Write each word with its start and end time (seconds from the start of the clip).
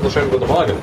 wunderschönen 0.00 0.30
guten 0.30 0.46
Morgen. 0.46 0.76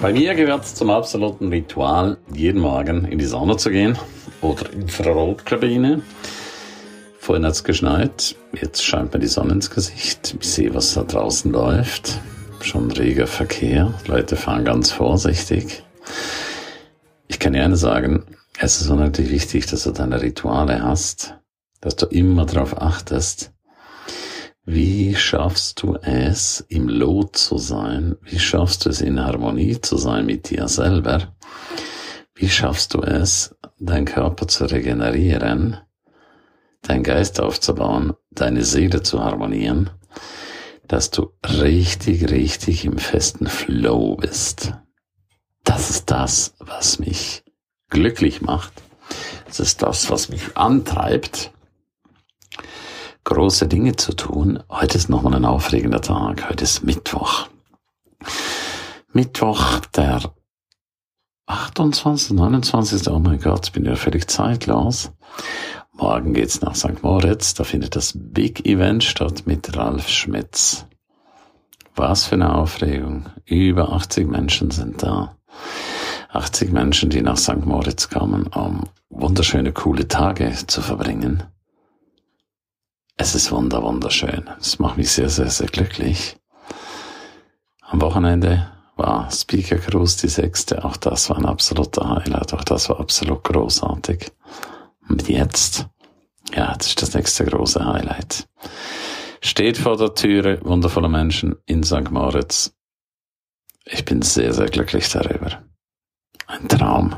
Bei 0.00 0.12
mir 0.12 0.36
gehört 0.36 0.64
es 0.64 0.76
zum 0.76 0.88
absoluten 0.88 1.48
Ritual, 1.48 2.16
jeden 2.32 2.60
Morgen 2.60 3.06
in 3.06 3.18
die 3.18 3.24
Sauna 3.24 3.58
zu 3.58 3.70
gehen 3.70 3.98
oder 4.40 4.72
Infrarotkabine. 4.72 6.00
Vorhin 7.18 7.44
hat 7.44 7.54
es 7.54 7.64
geschneit, 7.64 8.36
jetzt 8.52 8.84
scheint 8.84 9.12
mir 9.12 9.18
die 9.18 9.26
Sonne 9.26 9.54
ins 9.54 9.68
Gesicht. 9.68 10.36
Ich 10.40 10.48
sehe, 10.48 10.72
was 10.72 10.94
da 10.94 11.02
draußen 11.02 11.50
läuft. 11.50 12.20
Schon 12.60 12.92
reger 12.92 13.26
Verkehr, 13.26 13.92
Leute 14.06 14.36
fahren 14.36 14.64
ganz 14.64 14.92
vorsichtig. 14.92 15.82
Ich 17.26 17.40
kann 17.40 17.54
gerne 17.54 17.76
sagen, 17.76 18.22
es 18.60 18.80
ist 18.80 18.90
unheimlich 18.90 19.28
wichtig, 19.28 19.66
dass 19.66 19.82
du 19.82 19.90
deine 19.90 20.22
Rituale 20.22 20.84
hast, 20.84 21.34
dass 21.80 21.96
du 21.96 22.06
immer 22.06 22.46
darauf 22.46 22.80
achtest, 22.80 23.53
wie 24.66 25.14
schaffst 25.14 25.82
du 25.82 25.96
es, 25.96 26.64
im 26.68 26.88
Lot 26.88 27.36
zu 27.36 27.58
sein? 27.58 28.16
Wie 28.22 28.38
schaffst 28.38 28.84
du 28.84 28.88
es, 28.88 29.02
in 29.02 29.22
Harmonie 29.22 29.78
zu 29.78 29.98
sein 29.98 30.24
mit 30.24 30.48
dir 30.48 30.68
selber? 30.68 31.34
Wie 32.34 32.48
schaffst 32.48 32.94
du 32.94 33.02
es, 33.02 33.54
deinen 33.78 34.06
Körper 34.06 34.48
zu 34.48 34.64
regenerieren, 34.64 35.76
deinen 36.80 37.02
Geist 37.02 37.40
aufzubauen, 37.40 38.14
deine 38.30 38.64
Seele 38.64 39.02
zu 39.02 39.22
harmonieren, 39.22 39.90
dass 40.88 41.10
du 41.10 41.32
richtig, 41.46 42.30
richtig 42.30 42.86
im 42.86 42.96
festen 42.96 43.46
Flow 43.46 44.16
bist? 44.16 44.72
Das 45.62 45.90
ist 45.90 46.10
das, 46.10 46.54
was 46.58 46.98
mich 46.98 47.44
glücklich 47.90 48.40
macht. 48.40 48.72
Das 49.46 49.60
ist 49.60 49.82
das, 49.82 50.10
was 50.10 50.30
mich 50.30 50.56
antreibt 50.56 51.52
große 53.24 53.68
Dinge 53.68 53.96
zu 53.96 54.14
tun. 54.14 54.62
Heute 54.70 54.98
ist 54.98 55.08
nochmal 55.08 55.34
ein 55.34 55.44
aufregender 55.44 56.00
Tag. 56.00 56.48
Heute 56.48 56.64
ist 56.64 56.84
Mittwoch. 56.84 57.48
Mittwoch, 59.12 59.80
der 59.96 60.20
28., 61.46 62.32
29. 62.32 63.08
Oh 63.08 63.18
mein 63.18 63.40
Gott, 63.40 63.72
bin 63.72 63.84
ja 63.84 63.96
völlig 63.96 64.28
zeitlos. 64.28 65.10
Morgen 65.92 66.34
geht's 66.34 66.60
nach 66.60 66.74
St. 66.74 67.02
Moritz. 67.02 67.54
Da 67.54 67.64
findet 67.64 67.96
das 67.96 68.12
Big 68.16 68.66
Event 68.66 69.04
statt 69.04 69.44
mit 69.46 69.76
Ralf 69.76 70.08
Schmitz. 70.08 70.86
Was 71.94 72.26
für 72.26 72.34
eine 72.34 72.54
Aufregung. 72.54 73.26
Über 73.44 73.92
80 73.92 74.26
Menschen 74.26 74.70
sind 74.70 75.02
da. 75.02 75.36
80 76.30 76.72
Menschen, 76.72 77.10
die 77.10 77.22
nach 77.22 77.36
St. 77.36 77.64
Moritz 77.64 78.10
kommen, 78.10 78.48
um 78.48 78.84
wunderschöne, 79.08 79.72
coole 79.72 80.08
Tage 80.08 80.52
zu 80.66 80.82
verbringen. 80.82 81.44
Es 83.16 83.34
ist 83.34 83.52
wunder, 83.52 83.82
wunderschön. 83.82 84.50
Es 84.58 84.78
macht 84.78 84.96
mich 84.96 85.10
sehr, 85.10 85.28
sehr, 85.28 85.48
sehr 85.48 85.68
glücklich. 85.68 86.36
Am 87.82 88.00
Wochenende 88.00 88.72
war 88.96 89.30
Speaker 89.30 89.78
Cruise 89.78 90.18
die 90.20 90.28
sechste. 90.28 90.84
Auch 90.84 90.96
das 90.96 91.30
war 91.30 91.38
ein 91.38 91.46
absoluter 91.46 92.08
Highlight. 92.08 92.54
Auch 92.54 92.64
das 92.64 92.88
war 92.88 92.98
absolut 92.98 93.44
großartig. 93.44 94.32
Und 95.08 95.28
jetzt, 95.28 95.86
ja, 96.54 96.74
das 96.76 96.88
ist 96.88 97.02
das 97.02 97.14
nächste 97.14 97.44
große 97.44 97.84
Highlight. 97.84 98.48
Steht 99.40 99.78
vor 99.78 99.96
der 99.96 100.14
Türe, 100.14 100.60
wundervolle 100.64 101.08
Menschen 101.08 101.56
in 101.66 101.84
St. 101.84 102.10
Moritz. 102.10 102.74
Ich 103.84 104.04
bin 104.04 104.22
sehr, 104.22 104.52
sehr 104.54 104.66
glücklich 104.70 105.08
darüber. 105.10 105.62
Ein 106.46 106.68
Traum. 106.68 107.14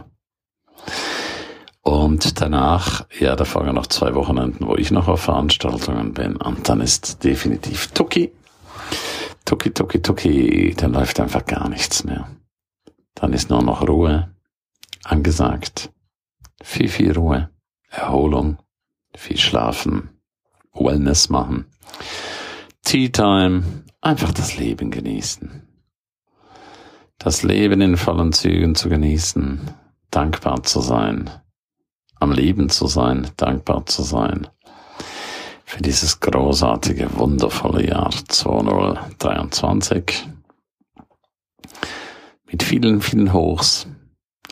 Und 1.87 2.41
danach, 2.41 3.07
ja, 3.21 3.37
da 3.37 3.45
folgen 3.45 3.77
noch 3.77 3.87
zwei 3.87 4.17
Wochenenden, 4.17 4.67
wo 4.67 4.75
ich 4.75 4.91
noch 4.91 5.07
auf 5.07 5.21
Veranstaltungen 5.21 6.15
bin. 6.15 6.35
Und 6.35 6.69
dann 6.69 6.81
ist 6.81 7.23
definitiv 7.23 7.93
Tuki. 7.93 8.33
Tuki, 9.45 9.71
Tuki, 9.71 10.03
Tuki. 10.03 10.75
Dann 10.77 10.95
läuft 10.95 11.21
einfach 11.21 11.47
gar 11.47 11.69
nichts 11.69 12.03
mehr. 12.03 12.27
Dann 13.15 13.33
ist 13.33 13.51
nur 13.51 13.63
noch 13.63 13.87
Ruhe 13.87 14.35
angesagt. 15.05 15.93
Viel, 16.61 16.89
viel 16.89 17.13
Ruhe. 17.13 17.51
Erholung. 17.89 18.59
Viel 19.15 19.39
schlafen. 19.39 20.11
Wellness 20.73 21.29
machen. 21.29 21.67
Tea 22.83 23.11
Time. 23.11 23.63
Einfach 24.01 24.33
das 24.33 24.59
Leben 24.59 24.91
genießen. 24.91 25.63
Das 27.19 27.45
Leben 27.45 27.81
in 27.81 27.97
vollen 27.97 28.33
Zügen 28.33 28.75
zu 28.75 28.89
genießen. 28.89 29.71
Dankbar 30.11 30.65
zu 30.65 30.81
sein 30.81 31.31
am 32.21 32.33
Leben 32.33 32.69
zu 32.69 32.87
sein, 32.87 33.29
dankbar 33.37 33.87
zu 33.87 34.03
sein 34.03 34.47
für 35.67 35.83
dieses 35.83 36.21
großartige, 36.21 37.19
wundervolle 37.19 37.87
Jahr 37.87 38.11
2023 38.29 40.27
mit 42.51 42.63
vielen, 42.63 43.03
vielen 43.03 43.33
Hochs, 43.33 43.89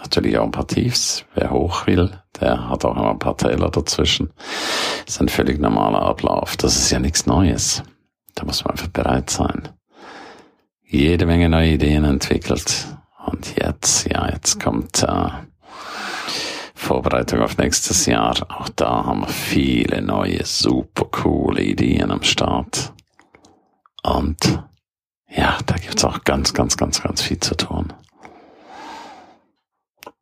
natürlich 0.00 0.36
auch 0.38 0.44
ein 0.44 0.50
paar 0.50 0.66
Tiefs. 0.66 1.24
Wer 1.34 1.52
hoch 1.52 1.86
will, 1.86 2.10
der 2.40 2.68
hat 2.68 2.84
auch 2.84 2.96
immer 2.96 3.10
ein 3.10 3.20
paar 3.20 3.36
Täler 3.36 3.70
dazwischen. 3.70 4.32
Das 5.06 5.14
ist 5.14 5.20
ein 5.20 5.28
völlig 5.28 5.60
normaler 5.60 6.02
Ablauf. 6.02 6.56
Das 6.56 6.74
ist 6.76 6.90
ja 6.90 6.98
nichts 6.98 7.26
Neues. 7.26 7.84
Da 8.34 8.44
muss 8.44 8.64
man 8.64 8.72
einfach 8.72 8.88
bereit 8.88 9.30
sein. 9.30 9.68
Jede 10.82 11.26
Menge 11.26 11.48
neue 11.48 11.74
Ideen 11.74 12.02
entwickelt. 12.04 12.88
Und 13.26 13.54
jetzt, 13.56 14.08
ja, 14.12 14.28
jetzt 14.28 14.58
kommt 14.60 15.04
äh, 15.04 15.28
Vorbereitung 16.84 17.40
auf 17.40 17.56
nächstes 17.56 18.04
Jahr. 18.06 18.36
Auch 18.48 18.68
da 18.68 19.06
haben 19.06 19.22
wir 19.22 19.28
viele 19.28 20.02
neue, 20.02 20.44
super 20.44 21.06
coole 21.10 21.62
Ideen 21.62 22.10
am 22.10 22.22
Start. 22.22 22.92
Und 24.02 24.62
ja, 25.28 25.58
da 25.64 25.76
gibt's 25.76 26.04
auch 26.04 26.22
ganz, 26.24 26.52
ganz, 26.52 26.76
ganz, 26.76 27.02
ganz 27.02 27.22
viel 27.22 27.40
zu 27.40 27.56
tun. 27.56 27.92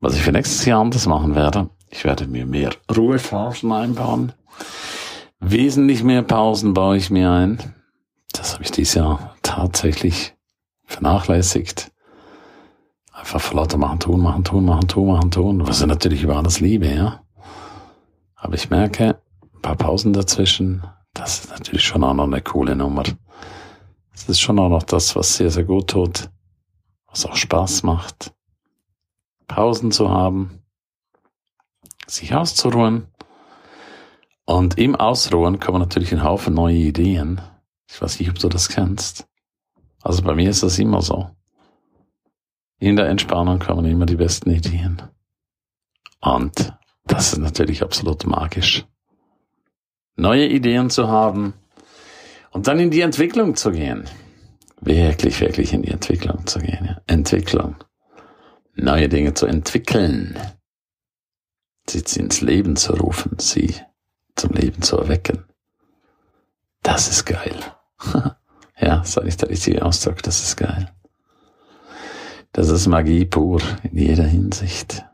Was 0.00 0.14
ich 0.14 0.22
für 0.22 0.32
nächstes 0.32 0.64
Jahr 0.64 0.80
anders 0.80 1.06
machen 1.06 1.34
werde, 1.34 1.68
ich 1.90 2.04
werde 2.04 2.26
mir 2.26 2.46
mehr 2.46 2.70
Ruhephasen 2.96 3.70
einbauen. 3.72 4.32
Wesentlich 5.40 6.04
mehr 6.04 6.22
Pausen 6.22 6.74
baue 6.74 6.96
ich 6.96 7.10
mir 7.10 7.30
ein. 7.30 7.74
Das 8.32 8.54
habe 8.54 8.62
ich 8.62 8.70
dieses 8.70 8.94
Jahr 8.94 9.36
tatsächlich 9.42 10.34
vernachlässigt. 10.84 11.91
Einfach 13.22 13.40
vor 13.40 13.60
lauter 13.60 13.78
machen, 13.78 14.00
tun, 14.00 14.20
machen, 14.20 14.42
tun, 14.42 14.64
machen, 14.64 14.88
tun, 14.88 15.06
machen, 15.06 15.30
tun. 15.30 15.68
Was 15.68 15.80
ich 15.80 15.86
natürlich 15.86 16.24
über 16.24 16.36
alles 16.36 16.58
liebe, 16.58 16.88
ja. 16.88 17.22
Aber 18.34 18.54
ich 18.54 18.68
merke, 18.68 19.20
ein 19.54 19.60
paar 19.62 19.76
Pausen 19.76 20.12
dazwischen, 20.12 20.82
das 21.14 21.44
ist 21.44 21.50
natürlich 21.50 21.84
schon 21.84 22.02
auch 22.02 22.14
noch 22.14 22.24
eine 22.24 22.42
coole 22.42 22.74
Nummer. 22.74 23.04
Das 24.10 24.28
ist 24.28 24.40
schon 24.40 24.58
auch 24.58 24.68
noch 24.68 24.82
das, 24.82 25.14
was 25.14 25.36
sehr, 25.36 25.52
sehr 25.52 25.62
gut 25.62 25.90
tut, 25.90 26.30
was 27.06 27.24
auch 27.24 27.36
Spaß 27.36 27.84
macht. 27.84 28.34
Pausen 29.46 29.92
zu 29.92 30.10
haben, 30.10 30.64
sich 32.08 32.34
auszuruhen. 32.34 33.06
Und 34.46 34.78
im 34.78 34.96
Ausruhen 34.96 35.60
kommen 35.60 35.78
natürlich 35.78 36.10
ein 36.10 36.24
Haufen 36.24 36.54
neue 36.54 36.74
Ideen. 36.74 37.40
Ich 37.88 38.02
weiß 38.02 38.18
nicht, 38.18 38.30
ob 38.30 38.40
du 38.40 38.48
das 38.48 38.68
kennst. 38.68 39.28
Also 40.02 40.24
bei 40.24 40.34
mir 40.34 40.50
ist 40.50 40.64
das 40.64 40.80
immer 40.80 41.02
so. 41.02 41.30
In 42.82 42.96
der 42.96 43.08
Entspannung 43.08 43.60
kommen 43.60 43.84
immer 43.84 44.06
die 44.06 44.16
besten 44.16 44.50
Ideen. 44.50 45.00
Und 46.20 46.74
das 47.06 47.32
ist 47.32 47.38
natürlich 47.38 47.80
absolut 47.80 48.26
magisch. 48.26 48.84
Neue 50.16 50.48
Ideen 50.48 50.90
zu 50.90 51.06
haben 51.06 51.54
und 52.50 52.66
dann 52.66 52.80
in 52.80 52.90
die 52.90 53.02
Entwicklung 53.02 53.54
zu 53.54 53.70
gehen. 53.70 54.08
Wirklich, 54.80 55.40
wirklich 55.40 55.72
in 55.72 55.82
die 55.82 55.92
Entwicklung 55.92 56.44
zu 56.48 56.58
gehen. 56.58 56.84
Ja. 56.84 57.00
Entwicklung. 57.06 57.76
Neue 58.74 59.08
Dinge 59.08 59.32
zu 59.34 59.46
entwickeln. 59.46 60.36
Sie 61.86 62.02
ins 62.18 62.40
Leben 62.40 62.74
zu 62.74 62.94
rufen, 62.94 63.38
sie 63.38 63.76
zum 64.34 64.54
Leben 64.54 64.82
zu 64.82 64.98
erwecken. 64.98 65.44
Das 66.82 67.06
ist 67.06 67.26
geil. 67.26 67.60
ja, 68.76 69.04
sage 69.04 69.28
ich 69.28 69.36
der 69.36 69.50
richtige 69.50 69.84
Ausdruck, 69.84 70.20
das 70.24 70.42
ist 70.42 70.56
geil. 70.56 70.92
Das 72.52 72.68
ist 72.68 72.86
Magie 72.86 73.24
pur 73.24 73.62
in 73.82 73.96
jeder 73.96 74.26
Hinsicht. 74.26 75.04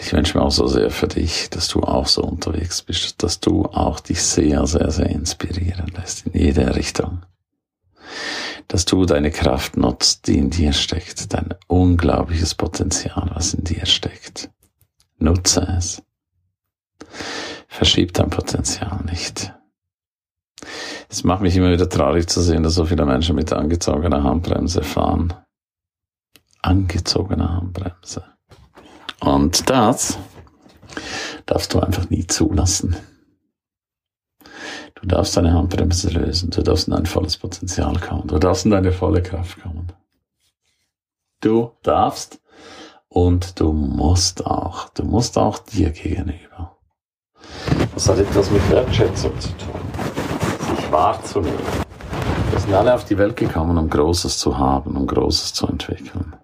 Ich 0.00 0.12
wünsche 0.12 0.36
mir 0.36 0.44
auch 0.44 0.50
so 0.50 0.66
sehr 0.66 0.90
für 0.90 1.06
dich, 1.06 1.50
dass 1.50 1.68
du 1.68 1.82
auch 1.82 2.08
so 2.08 2.22
unterwegs 2.22 2.82
bist, 2.82 3.22
dass 3.22 3.38
du 3.38 3.66
auch 3.66 4.00
dich 4.00 4.20
sehr, 4.20 4.66
sehr, 4.66 4.90
sehr 4.90 5.08
inspirieren 5.08 5.86
lässt 5.96 6.26
in 6.26 6.40
jeder 6.40 6.74
Richtung. 6.74 7.22
Dass 8.66 8.84
du 8.86 9.04
deine 9.04 9.30
Kraft 9.30 9.76
nutzt, 9.76 10.26
die 10.26 10.38
in 10.38 10.50
dir 10.50 10.72
steckt, 10.72 11.32
dein 11.32 11.54
unglaubliches 11.68 12.56
Potenzial, 12.56 13.30
was 13.34 13.54
in 13.54 13.62
dir 13.62 13.86
steckt. 13.86 14.50
Nutze 15.18 15.60
es. 15.78 16.02
Verschieb 17.68 18.14
dein 18.14 18.30
Potenzial 18.30 19.04
nicht. 19.04 19.52
Es 21.08 21.22
macht 21.22 21.42
mich 21.42 21.56
immer 21.56 21.70
wieder 21.70 21.88
traurig 21.88 22.28
zu 22.28 22.40
sehen, 22.40 22.64
dass 22.64 22.74
so 22.74 22.84
viele 22.84 23.06
Menschen 23.06 23.36
mit 23.36 23.52
angezogener 23.52 24.24
Handbremse 24.24 24.82
fahren 24.82 25.34
angezogene 26.62 27.48
Handbremse. 27.48 28.24
Und 29.20 29.68
das 29.68 30.18
darfst 31.46 31.74
du 31.74 31.80
einfach 31.80 32.08
nie 32.10 32.26
zulassen. 32.26 32.96
Du 34.94 35.06
darfst 35.06 35.36
deine 35.36 35.52
Handbremse 35.52 36.10
lösen. 36.10 36.50
Du 36.50 36.62
darfst 36.62 36.88
in 36.88 36.94
dein 36.94 37.06
volles 37.06 37.36
Potenzial 37.36 37.98
kommen. 37.98 38.28
Du 38.28 38.38
darfst 38.38 38.64
in 38.64 38.70
deine 38.70 38.92
volle 38.92 39.22
Kraft 39.22 39.62
kommen. 39.62 39.92
Du 41.40 41.72
darfst 41.82 42.40
und 43.08 43.58
du 43.60 43.72
musst 43.72 44.46
auch. 44.46 44.90
Du 44.90 45.04
musst 45.04 45.38
auch 45.38 45.58
dir 45.58 45.90
gegenüber. 45.90 46.76
Das 47.94 48.08
hat 48.08 48.18
etwas 48.18 48.50
mit 48.50 48.70
Wertschätzung 48.70 49.38
zu 49.40 49.48
tun. 49.56 50.76
Sich 50.76 50.92
wahrzunehmen. 50.92 51.58
Wir 52.50 52.60
sind 52.60 52.74
alle 52.74 52.94
auf 52.94 53.04
die 53.04 53.16
Welt 53.16 53.36
gekommen, 53.36 53.78
um 53.78 53.88
Großes 53.88 54.38
zu 54.38 54.58
haben, 54.58 54.96
um 54.96 55.06
Großes 55.06 55.54
zu 55.54 55.66
entwickeln. 55.66 56.36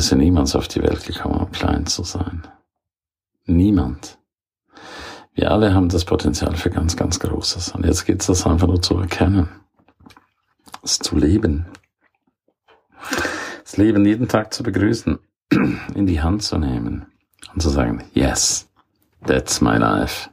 Wir 0.00 0.04
sind 0.04 0.20
niemals 0.20 0.56
auf 0.56 0.66
die 0.66 0.80
Welt 0.80 1.04
gekommen, 1.04 1.40
um 1.40 1.52
klein 1.52 1.84
zu 1.84 2.04
sein. 2.04 2.46
Niemand. 3.44 4.18
Wir 5.34 5.50
alle 5.50 5.74
haben 5.74 5.90
das 5.90 6.06
Potenzial 6.06 6.56
für 6.56 6.70
ganz, 6.70 6.96
ganz 6.96 7.20
Großes. 7.20 7.72
Und 7.72 7.84
jetzt 7.84 8.06
geht 8.06 8.22
es 8.22 8.28
das 8.28 8.46
einfach 8.46 8.66
nur 8.66 8.80
zu 8.80 8.96
erkennen. 8.96 9.50
Es 10.82 11.00
zu 11.00 11.18
leben. 11.18 11.66
Das 13.62 13.76
Leben 13.76 14.06
jeden 14.06 14.26
Tag 14.26 14.54
zu 14.54 14.62
begrüßen, 14.62 15.18
in 15.94 16.06
die 16.06 16.22
Hand 16.22 16.44
zu 16.44 16.56
nehmen 16.56 17.04
und 17.52 17.60
zu 17.60 17.68
sagen, 17.68 18.02
yes, 18.14 18.70
that's 19.26 19.60
my 19.60 19.76
life. 19.76 20.30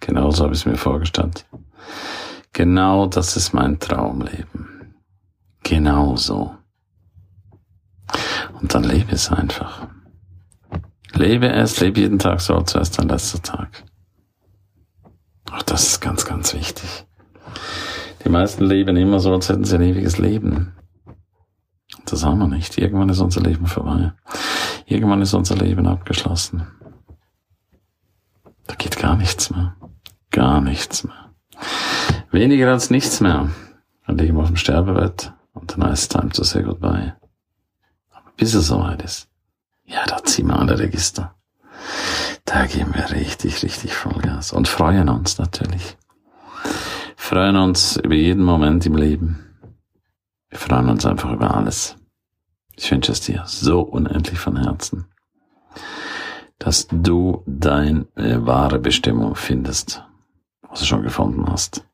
Genau 0.00 0.32
so 0.32 0.42
habe 0.42 0.54
ich 0.54 0.62
es 0.62 0.66
mir 0.66 0.76
vorgestellt. 0.76 1.46
Genau 2.52 3.06
das 3.06 3.36
ist 3.36 3.52
mein 3.52 3.78
Traumleben. 3.78 4.96
Genau 5.62 6.16
so. 6.16 6.55
Und 8.60 8.74
dann 8.74 8.84
lebe 8.84 9.12
es 9.12 9.30
einfach. 9.30 9.88
Lebe 11.12 11.48
es, 11.48 11.80
lebe 11.80 12.00
jeden 12.00 12.18
Tag 12.18 12.40
so, 12.40 12.54
als 12.54 12.74
wäre 12.74 12.82
es 12.82 12.90
dein 12.90 13.08
letzter 13.08 13.42
Tag. 13.42 13.84
Auch 15.50 15.62
das 15.62 15.84
ist 15.84 16.00
ganz, 16.00 16.24
ganz 16.24 16.54
wichtig. 16.54 17.06
Die 18.24 18.28
meisten 18.28 18.64
leben 18.64 18.96
immer 18.96 19.20
so, 19.20 19.32
als 19.32 19.48
hätten 19.48 19.64
sie 19.64 19.76
ein 19.76 19.82
ewiges 19.82 20.18
Leben. 20.18 20.72
Das 22.04 22.24
haben 22.24 22.38
wir 22.38 22.48
nicht. 22.48 22.78
Irgendwann 22.78 23.08
ist 23.08 23.20
unser 23.20 23.40
Leben 23.40 23.66
vorbei. 23.66 24.12
Irgendwann 24.86 25.22
ist 25.22 25.34
unser 25.34 25.56
Leben 25.56 25.86
abgeschlossen. 25.86 26.66
Da 28.66 28.74
geht 28.74 28.98
gar 28.98 29.16
nichts 29.16 29.50
mehr. 29.50 29.76
Gar 30.30 30.60
nichts 30.60 31.04
mehr. 31.04 31.34
Weniger 32.30 32.70
als 32.70 32.90
nichts 32.90 33.20
mehr. 33.20 33.50
Dann 34.06 34.18
liegen 34.18 34.36
wir 34.36 34.42
auf 34.42 34.48
dem 34.48 34.56
Sterbebett 34.56 35.32
und 35.54 35.76
dann 35.76 35.92
ist 35.92 36.12
time 36.12 36.30
to 36.30 36.44
say 36.44 36.62
goodbye. 36.62 37.14
Bis 38.36 38.54
es 38.54 38.68
soweit 38.68 39.02
ist, 39.02 39.28
ja, 39.84 40.04
da 40.06 40.22
ziehen 40.22 40.48
wir 40.48 40.58
alle 40.58 40.78
Register. 40.78 41.34
Da 42.44 42.66
geben 42.66 42.94
wir 42.94 43.10
richtig, 43.10 43.62
richtig 43.62 43.94
Vollgas 43.94 44.52
und 44.52 44.68
freuen 44.68 45.08
uns 45.08 45.38
natürlich. 45.38 45.96
Freuen 47.16 47.56
uns 47.56 47.96
über 47.96 48.14
jeden 48.14 48.44
Moment 48.44 48.86
im 48.86 48.94
Leben. 48.94 49.46
Wir 50.48 50.58
freuen 50.58 50.88
uns 50.88 51.04
einfach 51.06 51.32
über 51.32 51.54
alles. 51.54 51.96
Ich 52.76 52.90
wünsche 52.90 53.12
es 53.12 53.20
dir 53.20 53.42
so 53.46 53.80
unendlich 53.80 54.38
von 54.38 54.56
Herzen, 54.62 55.06
dass 56.58 56.86
du 56.90 57.42
deine 57.46 58.06
wahre 58.14 58.78
Bestimmung 58.78 59.34
findest, 59.34 60.04
was 60.68 60.80
du 60.80 60.86
schon 60.86 61.02
gefunden 61.02 61.46
hast. 61.50 61.86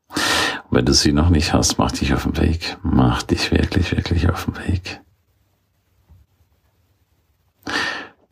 Und 0.69 0.77
wenn 0.77 0.85
du 0.85 0.93
sie 0.93 1.13
noch 1.13 1.29
nicht 1.29 1.53
hast, 1.53 1.77
mach 1.77 1.91
dich 1.91 2.13
auf 2.13 2.23
den 2.23 2.37
Weg. 2.37 2.77
Mach 2.83 3.23
dich 3.23 3.51
wirklich, 3.51 3.95
wirklich 3.95 4.29
auf 4.29 4.45
den 4.45 4.57
Weg. 4.57 5.02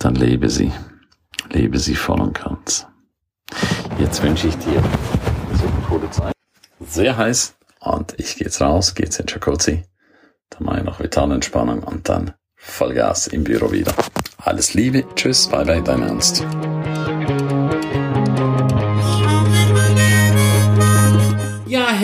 Dann 0.01 0.15
lebe 0.15 0.49
sie. 0.49 0.71
Lebe 1.51 1.77
sie 1.77 1.93
voll 1.93 2.19
und 2.21 2.33
ganz. 2.33 2.87
Jetzt 3.99 4.23
wünsche 4.23 4.47
ich 4.47 4.57
dir 4.57 4.81
so 5.53 5.67
eine 5.67 5.81
coole 5.87 6.09
Zeit. 6.09 6.33
Sehr 6.79 7.17
heiß. 7.17 7.55
Und 7.79 8.15
ich 8.17 8.35
gehe 8.35 8.45
jetzt 8.45 8.61
raus, 8.61 8.95
geht's 8.95 9.19
in 9.19 9.27
Jacuzzi. 9.27 9.83
Dann 10.49 10.63
mache 10.63 10.79
ich 10.79 10.83
noch 10.85 10.99
vitale 10.99 11.35
Entspannung 11.35 11.83
und 11.83 12.09
dann 12.09 12.33
Vollgas 12.55 13.27
im 13.27 13.43
Büro 13.43 13.71
wieder. 13.71 13.93
Alles 14.37 14.73
Liebe, 14.73 15.05
tschüss, 15.15 15.47
bye 15.47 15.65
bye, 15.65 15.83
dein 15.83 16.01
Ernst. 16.01 16.45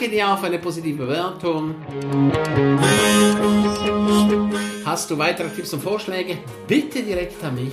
Danke 0.00 0.16
dir 0.16 0.34
für 0.38 0.46
eine 0.46 0.58
positive 0.58 1.04
Bewertung. 1.04 1.74
Hast 4.82 5.10
du 5.10 5.18
weitere 5.18 5.50
Tipps 5.50 5.74
und 5.74 5.82
Vorschläge? 5.82 6.38
Bitte 6.66 7.02
direkt 7.02 7.44
an 7.44 7.54
mich. 7.54 7.72